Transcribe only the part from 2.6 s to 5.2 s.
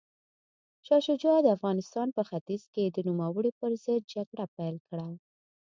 کې د نوموړي پر ضد جګړه پیل کړه.